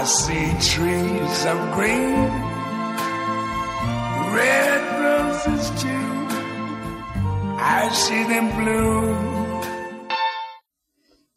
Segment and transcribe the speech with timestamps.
[0.00, 2.30] I see trees of green,
[4.32, 6.26] red roses too.
[7.58, 9.60] I see them bloom.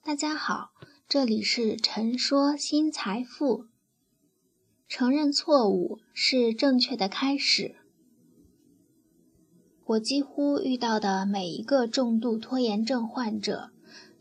[0.01, 0.69] 大家好，
[1.09, 3.65] 这里是陈说新财富。
[4.87, 7.75] 承认错误是正确的开始。
[9.87, 13.71] 我几乎遇到的每一个重度拖延症患者，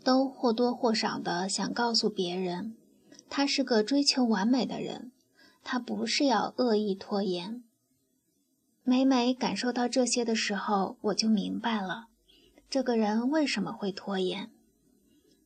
[0.02, 2.74] 都或多或少的想告诉别人。
[3.34, 5.10] 他是个追求完美的人，
[5.64, 7.64] 他不是要恶意拖延。
[8.84, 12.08] 每每感受到这些的时候，我就明白了，
[12.68, 14.50] 这个人为什么会拖延，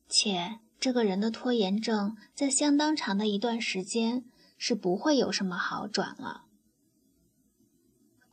[0.09, 4.25] 且这个人的拖延症在相当长的一段时间
[4.57, 6.43] 是不会有什么好转了。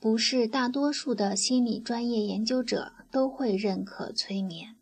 [0.00, 4.74] 不是大多数的心理专业研究者都会认可催眠，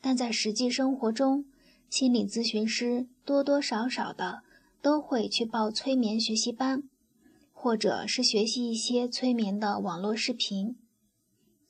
[0.00, 1.44] 但在实际生活中。
[1.90, 4.44] 心理咨询师多多少少的
[4.80, 6.84] 都会去报催眠学习班，
[7.52, 10.76] 或者是学习一些催眠的网络视频。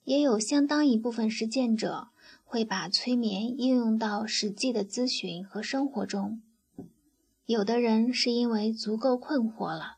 [0.04, 2.08] 也有相当一部分实践者
[2.44, 6.42] 会把催眠应用到实际的咨询和生活中。
[7.46, 9.96] 有的人是因为足够困惑了，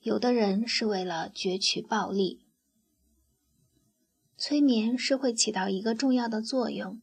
[0.00, 2.40] 有的人是为了攫取暴利。
[4.38, 7.00] 催眠是会起到一个重要的作用。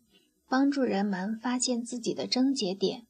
[0.52, 3.08] 帮助人们发现自己的症结点，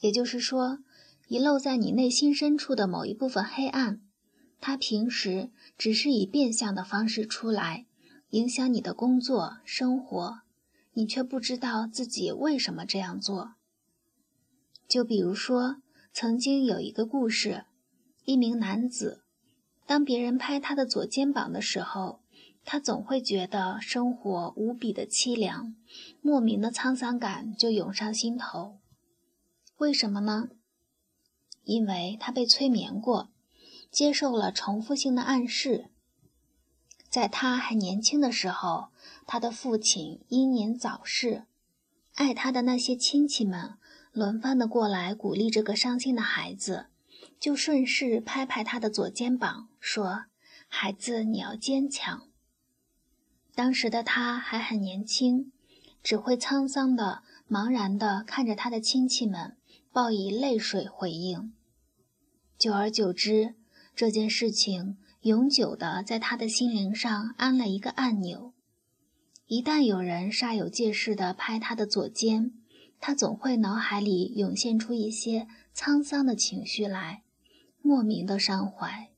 [0.00, 0.80] 也就是说，
[1.26, 4.02] 遗漏在你内心深处的某一部分黑暗，
[4.60, 7.86] 它平时只是以变相的方式出来，
[8.32, 10.40] 影响你的工作生活，
[10.92, 13.54] 你却不知道自己为什么这样做。
[14.86, 15.76] 就比如说，
[16.12, 17.64] 曾经有一个故事，
[18.26, 19.22] 一名男子，
[19.86, 22.20] 当别人拍他的左肩膀的时候。
[22.64, 25.74] 他总会觉得生活无比的凄凉，
[26.20, 28.78] 莫名的沧桑感就涌上心头。
[29.78, 30.50] 为什么呢？
[31.64, 33.30] 因为他被催眠过，
[33.90, 35.90] 接受了重复性的暗示。
[37.08, 38.88] 在他还年轻的时候，
[39.26, 41.44] 他的父亲英年早逝，
[42.14, 43.78] 爱他的那些亲戚们
[44.12, 46.88] 轮番的过来鼓励这个伤心的孩子，
[47.40, 50.26] 就顺势拍拍他的左肩膀，说
[50.68, 52.27] ：“孩子，你要坚强。”
[53.58, 55.50] 当时的他还很年轻，
[56.00, 59.56] 只会沧桑的、茫然的看着他的亲戚们，
[59.90, 61.52] 报以泪水回应。
[62.56, 63.56] 久而久之，
[63.96, 68.52] 这件事情永久的在他的心灵上安了一个按钮。
[69.48, 72.52] 一旦有人煞有介事的拍他的左肩，
[73.00, 77.24] 他总会脑海里涌现出一些沧桑的情绪来，
[77.82, 79.10] 莫名的伤怀。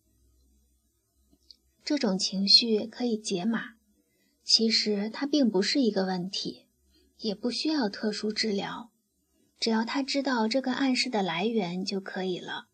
[1.84, 3.74] 这种情绪可以解码。
[4.42, 6.66] 其实它并不是一个问题，
[7.18, 8.90] 也不需要特殊治疗，
[9.58, 12.68] 只要他知道这个暗示的来源就可以了。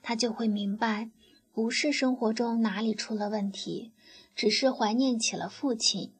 [0.00, 1.10] 他就会明白，
[1.52, 3.92] 不是生活中哪里出了问题，
[4.34, 6.14] 只是怀念起了父亲。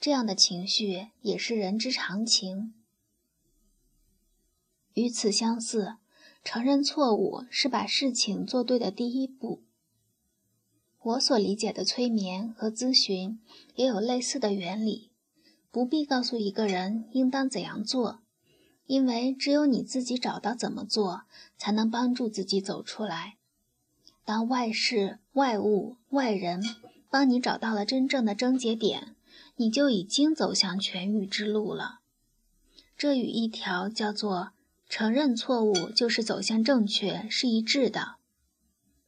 [0.00, 2.72] 这样的情绪也是人之常情。
[4.94, 5.96] 与此相似，
[6.42, 9.62] 承认错误是把事情做对的第一步。
[11.02, 13.40] 我所理解的催眠和咨询
[13.74, 15.10] 也有类似的原理，
[15.70, 18.20] 不必告诉一个人应当怎样做，
[18.84, 21.22] 因为只有你自己找到怎么做，
[21.56, 23.38] 才能帮助自己走出来。
[24.26, 26.62] 当外事、外物、外人
[27.08, 29.16] 帮你找到了真正的症结点，
[29.56, 32.00] 你就已经走向痊愈之路了。
[32.98, 34.52] 这与一条叫做
[34.86, 38.16] “承认错误就是走向正确”是一致的。